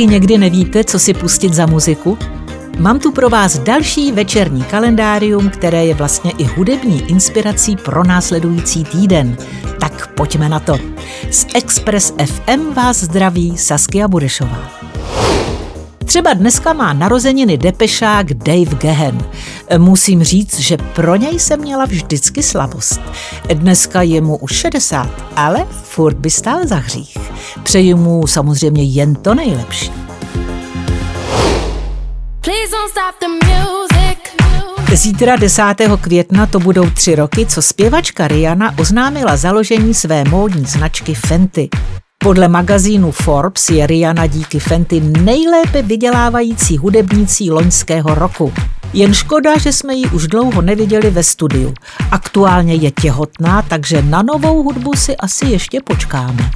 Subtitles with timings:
[0.00, 2.18] Taky někdy nevíte, co si pustit za muziku?
[2.78, 8.84] Mám tu pro vás další večerní kalendárium, které je vlastně i hudební inspirací pro následující
[8.84, 9.36] týden.
[9.80, 10.78] Tak pojďme na to.
[11.30, 14.70] Z Express FM vás zdraví Saskia Burešová.
[16.04, 19.18] Třeba dneska má narozeniny depešák Dave Gehen.
[19.78, 23.00] Musím říct, že pro něj jsem měla vždycky slavost.
[23.54, 27.18] Dneska je mu už 60, ale furt by stál za hřích.
[27.62, 29.92] Přeji mu samozřejmě jen to nejlepší.
[34.94, 35.62] Zítra 10.
[36.00, 41.68] května to budou tři roky, co zpěvačka Rihanna oznámila založení své módní značky Fenty.
[42.18, 48.52] Podle magazínu Forbes je Rihanna díky Fenty nejlépe vydělávající hudebnící loňského roku.
[48.92, 51.74] Jen škoda, že jsme ji už dlouho neviděli ve studiu.
[52.10, 56.50] Aktuálně je těhotná, takže na novou hudbu si asi ještě počkáme.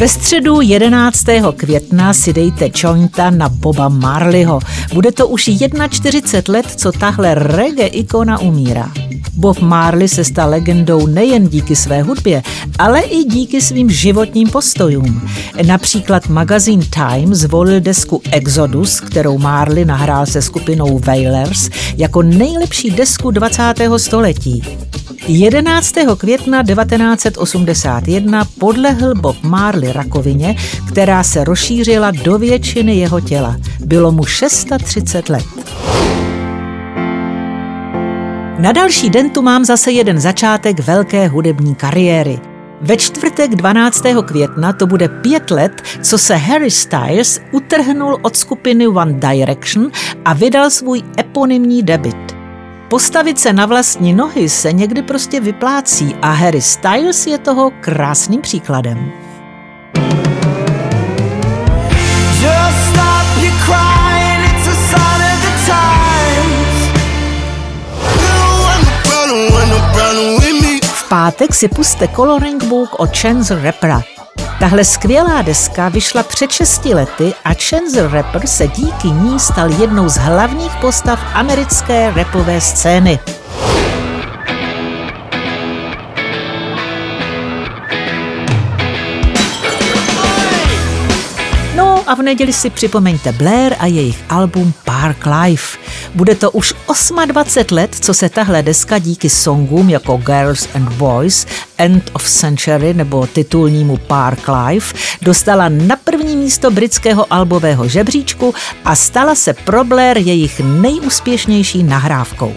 [0.00, 1.24] Ve středu 11.
[1.56, 4.60] května si dejte čoňta na Boba Marleyho.
[4.94, 5.50] Bude to už
[5.90, 8.90] 41 let, co tahle reggae ikona umírá.
[9.36, 12.42] Bob Marley se stal legendou nejen díky své hudbě,
[12.78, 15.28] ale i díky svým životním postojům.
[15.66, 23.30] Například magazín Time zvolil desku Exodus, kterou Marley nahrál se skupinou Wailers, jako nejlepší desku
[23.30, 23.62] 20.
[23.96, 24.62] století.
[25.28, 25.94] 11.
[26.18, 30.56] května 1981 podlehl Bob Marley rakovině,
[30.88, 33.56] která se rozšířila do většiny jeho těla.
[33.80, 35.65] Bylo mu 630 let.
[38.58, 42.38] Na další den tu mám zase jeden začátek velké hudební kariéry.
[42.80, 44.02] Ve čtvrtek 12.
[44.26, 49.90] května to bude pět let, co se Harry Styles utrhnul od skupiny One Direction
[50.24, 52.36] a vydal svůj eponymní debit.
[52.88, 58.40] Postavit se na vlastní nohy se někdy prostě vyplácí a Harry Styles je toho krásným
[58.40, 59.25] příkladem.
[71.16, 74.02] Pátek si puste Coloring Book od Chance Rappera.
[74.60, 80.08] Tahle skvělá deska vyšla před 6 lety a Chance Rapper se díky ní stal jednou
[80.08, 83.18] z hlavních postav americké rapové scény.
[92.06, 95.78] A v neděli si připomeňte Blair a jejich album Park Life.
[96.14, 96.74] Bude to už
[97.26, 101.46] 28 let, co se tahle deska díky songům jako Girls and Boys,
[101.78, 108.94] End of Century nebo titulnímu Park Life dostala na první místo britského albového žebříčku a
[108.94, 112.52] stala se pro Blair jejich nejúspěšnější nahrávkou.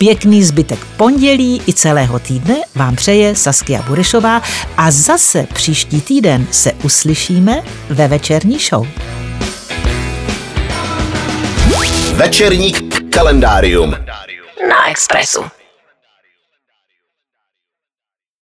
[0.00, 4.42] Pěkný zbytek pondělí i celého týdne vám přeje Saskia Burešová
[4.76, 8.86] a zase příští týden se uslyšíme ve večerní show.
[12.14, 12.72] Večerní
[13.10, 13.90] kalendárium
[14.68, 15.59] na Expressu.